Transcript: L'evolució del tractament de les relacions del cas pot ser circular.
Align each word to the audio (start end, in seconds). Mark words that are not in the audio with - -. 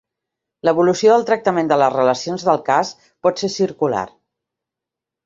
L'evolució 0.67 1.11
del 1.11 1.25
tractament 1.27 1.69
de 1.71 1.77
les 1.81 1.93
relacions 1.95 2.45
del 2.47 2.63
cas 2.71 2.93
pot 3.27 3.43
ser 3.45 3.51
circular. 3.57 4.03